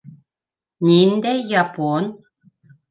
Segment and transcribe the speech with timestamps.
[0.89, 2.13] Ниндәй япон?